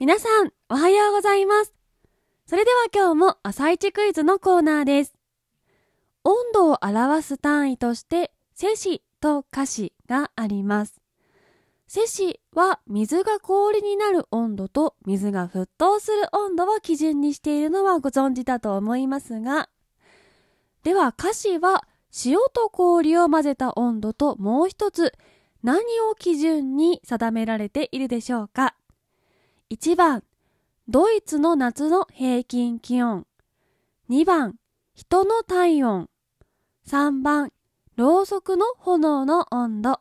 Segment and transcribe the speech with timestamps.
[0.00, 1.74] 皆さん、おはようございます。
[2.46, 5.14] それでは今日も朝一クイズのコーナーです。
[6.22, 11.00] 温度を表す単位として、セ氏と華氏があります。
[11.88, 19.68] セ氏は水が氷になる温度と水が沸騰する温度を基準にしているのはご存知だと思いますが、
[20.84, 21.88] では華氏は
[22.24, 25.12] 塩と氷を混ぜた温度ともう一つ
[25.64, 28.76] 何を基準に定められているでしょうか？
[29.70, 30.24] 1番、
[30.88, 33.26] ドイツの夏の平均気温。
[34.08, 34.54] 2番、
[34.94, 36.08] 人の体温。
[36.86, 37.52] 3番、
[37.94, 40.00] ろうそくの炎の温度。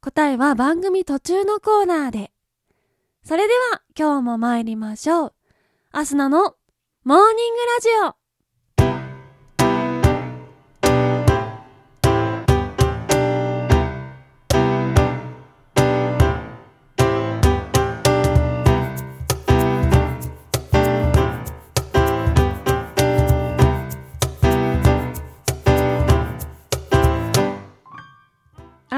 [0.00, 2.30] 答えは番組途中のコーナーで。
[3.24, 5.34] それでは今日も参りましょう。
[5.90, 6.54] アスナの
[7.02, 8.23] モーニングラジオ。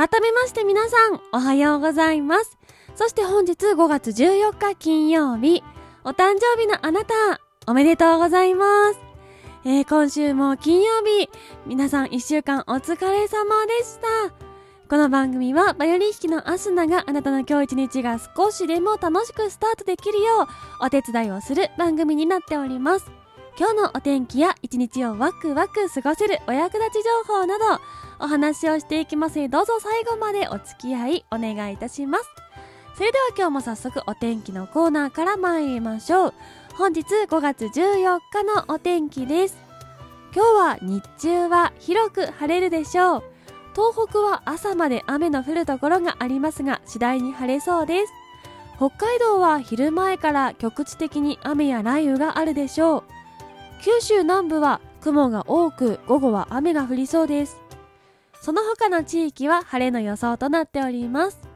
[0.08, 2.56] 改めまして皆さん、おはようございます。
[2.94, 5.64] そして本日5月14日金曜日、
[6.04, 7.14] お誕生日のあなた、
[7.66, 9.00] おめでとうございます。
[9.64, 11.28] えー、今週も金曜日、
[11.66, 14.06] 皆さん一週間お疲れ様でした。
[14.88, 23.10] この番組はバイオリン弾きのアスナがあなたの今日一日が少しでも楽しくスタートできるようお手伝いをする番組になっております。
[23.58, 27.80] 今日のお天気や一日をワクワク過ごせるお役立ち情報など
[28.19, 29.48] お話をしていきます。
[29.48, 32.25] どうぞ最後までお付き合いお願いいたします。
[32.97, 36.34] それでは今日も早速お天気のコーナーから参りましょう。
[36.75, 39.58] 本日5月14日のお天気です。
[40.34, 43.23] 今日は日中は広く晴れるでしょう。
[43.75, 48.12] 東北は朝まで雨の降るところがありますが次第に晴れそうです。
[48.77, 53.05] 北海道は昼前から局地的に雨や雷雨があるでしょう。
[53.83, 57.65] 九州南部は雲が多く午後は雨が降りそうです。
[58.46, 61.48] その他の地域は晴れの予想となっております。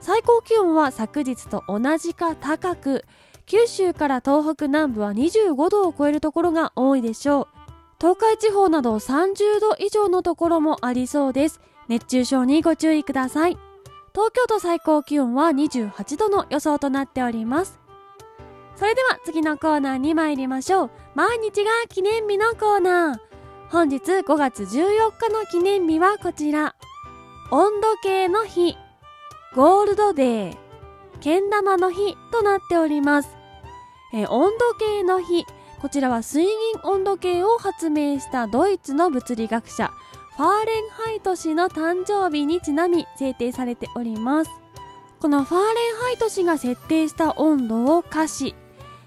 [0.00, 3.06] 最高気温は昨日と同じか高く
[3.46, 7.48] 九州から東北南部は25度を超えるところが多いでしょう。
[7.98, 11.62] 東海地方など30度以上のところもありそうです。
[11.88, 13.56] 熱中症にご注意ください。
[14.12, 17.80] 東京都最高気温は28度の予想となっております。
[18.76, 20.90] それでは次のコーナーに参りましょう。
[21.14, 23.33] 毎日が記念日のコーナー。
[23.70, 24.66] 本日5月14
[25.18, 26.76] 日の記念日はこちら。
[27.50, 28.76] 温度計の日。
[29.54, 30.56] ゴールドデー。
[31.20, 33.30] けん玉の日となっております、
[34.12, 35.44] えー温度計の日。
[35.80, 36.52] こちらは水銀
[36.84, 39.90] 温度計を発明したドイツの物理学者
[40.36, 44.50] ファーレンハイト氏の誕生日にちなみ制定されております。
[45.20, 48.54] このファーレンハイト氏が設定した温度を可視。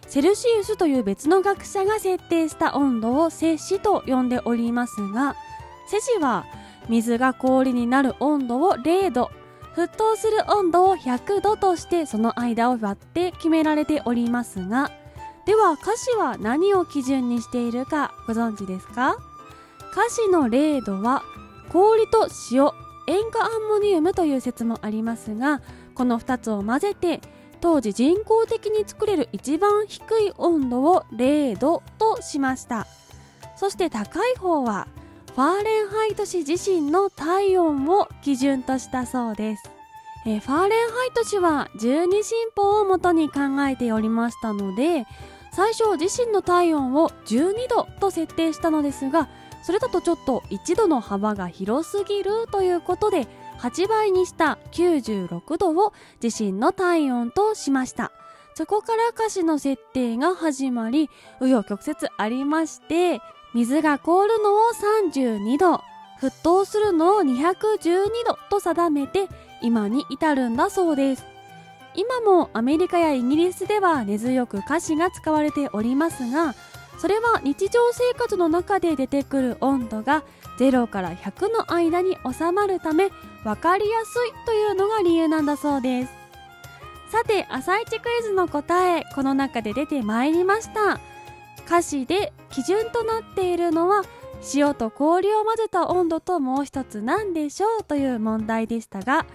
[0.07, 5.35] セルシウスという別の学者が設定した温度を摂氏と呼んでおりますが
[5.87, 6.45] 摂氏は
[6.89, 9.29] 水が氷になる温度を0度
[9.75, 14.91] 沸騰する温度を100度としてその間を割って決められておりますが
[15.45, 19.17] では可視は何を基準にしているかご存知ですか？
[19.93, 21.23] 可視の0度は
[21.69, 22.71] 氷と塩
[23.07, 25.61] 塩化アンモニウムという説もありますが
[25.95, 27.21] この2つを混ぜて
[27.59, 32.87] 当時人工的に作れる一番低い温度を0度としました。
[33.55, 34.87] そして高い方は
[35.35, 39.63] ファーレンハイト氏自身の体温を基準としたそうです。
[40.25, 45.05] えファーレンハイト氏は十二進法をもとに考えておりましたので
[45.53, 49.29] 最初自身の体温を12度と設定したのですが
[49.63, 53.27] それだとちょっと1度の幅が広すぎるということで
[53.59, 58.11] 8倍にした96度を自身の体温としました。
[58.55, 61.09] そこから歌詞の設定が始まり
[61.39, 63.21] 紆余曲折ありまして
[63.53, 64.57] 水が凍るのを
[65.05, 65.75] 32度
[66.19, 69.27] 沸騰するのを212度と定めて
[69.61, 71.37] 今に至るんだそうです。
[71.97, 76.53] 今もアメリカやイギリスでは根強く歌詞が使われておりますが
[76.99, 80.23] それは日常生活の中で出てくる温度が
[80.57, 83.09] 0から100の間に収まるため
[83.43, 86.11] 分かりやすいというのが理由なんだそうです。
[87.11, 90.99] さて朝一クイズの答えこの中で出てまいりました。
[91.65, 94.03] 歌詞で基準となっているのは
[94.53, 99.25] 塩と氷を混ぜた温度ともう一つ何でしょうという問題でしたが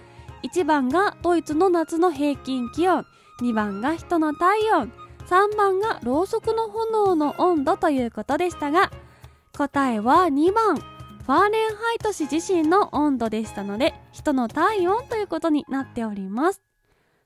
[0.43, 3.05] 1番がドイツの夏の平均気温
[3.41, 4.91] 2番が人の体温
[5.27, 8.91] 3番がろうそくの炎の温度ということでしたが
[9.55, 10.81] 答えは2番。
[11.25, 16.61] ファーレンハイト氏自身の温度でしたので人の体温ということになっております。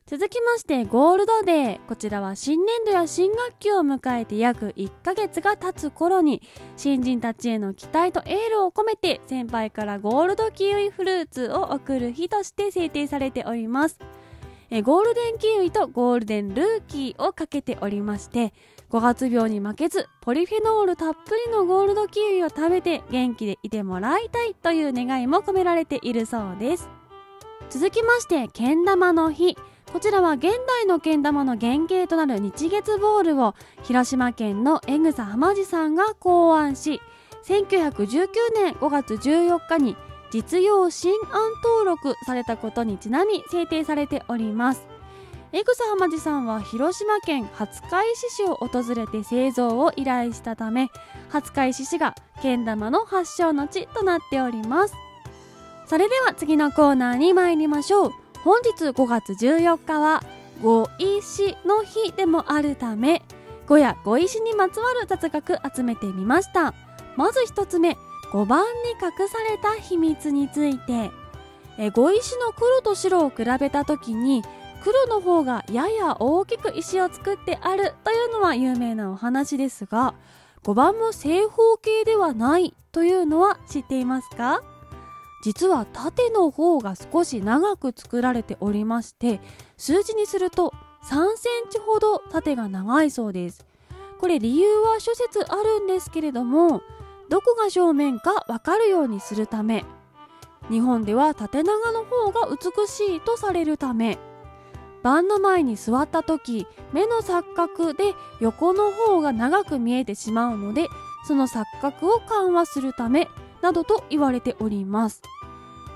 [0.05, 6.43] 続きましてゴールドデーこちらは新年度や新学期を迎えて約1ヶ月が経つ頃に
[6.77, 13.97] 新人たちへの期待とエールを込めて先輩からゴールドキウイフルーツを贈る日として制定されております。
[14.69, 18.53] ゴールデンキウイとゴールデンルーキーをかけておりまして
[18.89, 26.89] 5月病に負けずポリフェノールたっぷりのゴールドキウイを食べて元気でいてもらいたいという願いも込められているそうです。
[27.69, 29.57] 続きましてけん玉の日。
[29.91, 36.99] こちらは現代のけん玉の原型となる日月ボールを広島県の江草浜地さんが考案し
[37.45, 39.95] 1919年5月14日に
[40.29, 44.96] 実用新案登録されたことにちなみ制定されております。
[45.53, 50.89] 江草浜地さんは広島県廿日市市を訪れて製造を依頼したため
[51.31, 54.93] 廿日市市がけん玉の発祥の地となっております。
[55.85, 58.11] それでは次のコーナーに参りましょう。
[58.43, 60.21] 本日5月14日は
[60.61, 63.23] ご石の日でもあるため
[63.67, 66.73] 語やご石にまつわる雑学集めてみました。
[67.15, 67.97] まず1つ目
[68.33, 71.09] 5番に隠された秘密について。
[71.79, 74.43] え碁石の黒と白を比べた時に
[74.83, 80.15] 黒の方がやや大きく石を作ってあるというのは有名なお話ですが
[80.63, 84.61] 5番も正方形ではないというのは知っていますか？
[85.43, 89.39] 実は縦の方が少し長く作られておりまして
[89.77, 93.65] 数字にすると3センチほど縦が長いそうです。
[94.19, 96.81] これ理由は諸説あるんですけれども
[97.29, 99.85] どこが正面かわかるようにするため
[100.71, 104.17] 日本では縦長の方が美しいとされるため
[105.03, 110.87] 盤の前に座った時目の錯覚で横の方が長く見えてしまうので
[111.27, 113.27] その錯覚を緩和するため
[113.61, 115.21] などと言われております。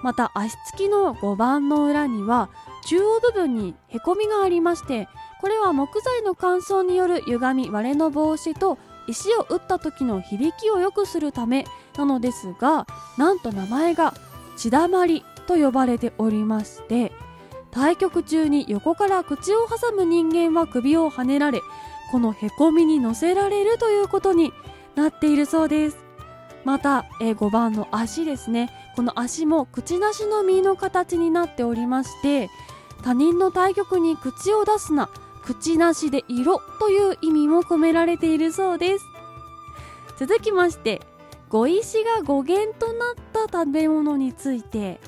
[0.02, 2.50] また足つきの5番の裏には
[2.86, 5.08] 中央部分にへこみがありまして
[5.40, 8.78] これは木材の乾燥による歪み割れの防止と
[9.08, 11.66] 石を打った時の響きを良くするため
[11.98, 12.88] なのですが
[13.18, 14.14] なんと名前が
[14.58, 17.12] 血だまりと呼ばれておりまして
[17.72, 21.62] 対局中に横から口を挟む人間は首をはねられ
[22.12, 24.52] このへこみに乗せられるということに
[24.96, 25.98] なっているそうです。
[26.64, 28.70] また、え5番の足ですね。
[28.96, 32.50] この足も口なしの実の形になっておりまして
[33.04, 35.10] 他人の対局に口を出すな
[35.44, 39.06] 口なしで色という意味も込められているそうです。
[40.18, 41.02] 続きまして
[41.50, 45.00] 碁石が語源となった食べ物について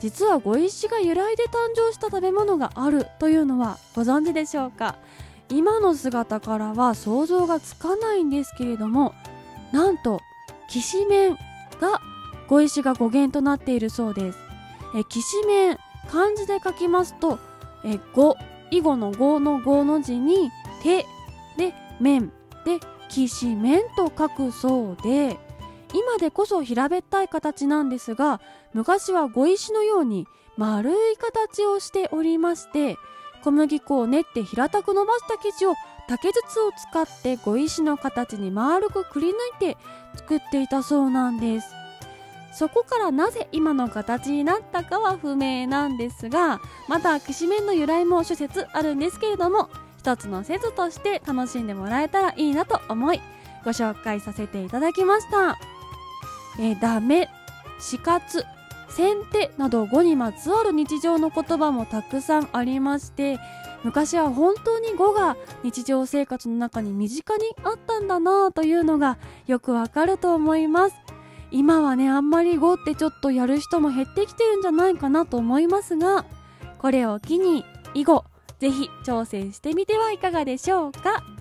[0.00, 4.96] 実は碁石が由来で誕生した食べ物があるというのはご存知でしょうか？
[5.48, 9.14] 今の姿からは想像がつかないんですけれども
[9.72, 10.20] なんと
[10.68, 11.32] きしめん
[11.80, 12.00] が
[12.48, 14.38] 碁石が語源となっているそうです。
[14.94, 15.78] えきしめん
[16.10, 17.38] 漢字で書きますと
[17.84, 18.36] え語
[18.70, 20.50] 囲碁の語の語の字に
[20.82, 21.04] 手
[21.56, 22.30] で面
[22.64, 22.78] で
[23.08, 25.38] きしめんと書くそうで。
[25.94, 28.40] 今でこそ平べったい形なんですが
[28.74, 30.26] 昔は碁石のように
[30.56, 32.96] 丸い形をしておりまして
[33.42, 35.74] 小麦粉を練って平たく伸ばした生地を
[36.08, 39.76] 竹筒を使って碁石の形に丸くくり抜いて
[40.16, 41.68] 作っていたそうなんです。
[42.58, 53.20] そこからなぜ今の形になったかは不明なんですがまたきしめんの由来も諸説あるんですけれども一つの説として楽しんでもらえたらいいなと思い
[53.64, 55.77] ご紹介させていただきました。
[56.58, 57.28] えダメ
[57.80, 58.44] 死活
[58.88, 63.38] 先手など語にまつわる日常の言葉もたくさんありまして
[63.84, 70.96] 昔は本当に語が日常生活の中に身近にあったんだなというのがよくわかると思います。
[71.50, 76.26] 今はねあんまり語ってちょっとやる人も減ってきてるんじゃないかなと思いますが
[76.78, 78.24] これを機に囲碁
[78.58, 81.37] ぜひ挑戦してみてはいかがでしょうか。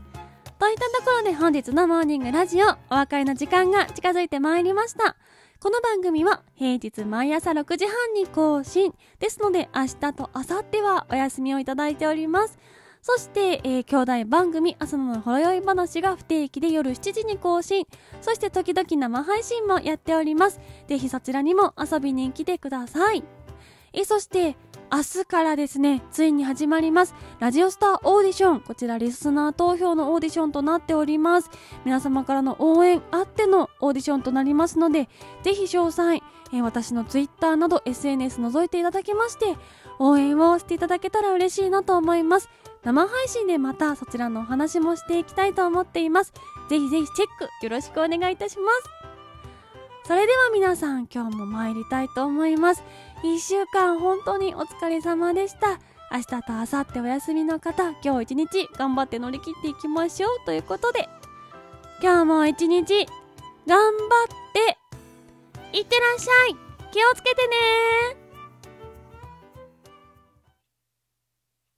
[0.59, 5.15] といったところで本日のモーニングラジオお別れの時間が近づいてまいりました。
[5.59, 12.57] この番組は平日毎朝6時半に更新ですので明日と明後日はお休みをいただいております。
[13.03, 17.85] そして、えー、兄弟番組朝のほろ酔い話が不定期で夜7時に更新。
[18.21, 20.59] そして時々生配信もやっております。
[20.87, 23.23] ぜひそちらにも遊びに来てください。
[23.93, 24.55] えそして
[24.89, 27.13] 明日からですね、ついに始まります。
[27.39, 28.61] ラジオスターオーディション。
[28.61, 31.49] こちらリスナー投票のオーディションとなっております。
[31.83, 35.09] 皆様からの応援あってのオーディションとなりますので、
[35.43, 39.57] ぜひ詳細、えー、私の Twitter など SNS 覗いていただきまして、
[39.99, 42.49] 応援をしていただけたら嬉しいなと思います。
[42.83, 46.31] 生配信でまたそちらのお話もしていきたいと思っています。
[46.69, 48.97] ぜひぜひチェックよろしくお願いいたします。
[50.07, 52.83] それでは皆さん今日も参りたいと思います。
[53.23, 55.79] 1週間本当にお疲れ様でした。
[56.11, 61.09] 明日と明後日お休みの方、今日一日頑張って乗り切っていきましょうということで、
[62.01, 63.07] 今日も一日
[63.65, 66.55] 頑張っていってらっしゃい
[66.91, 68.26] 気をつけてね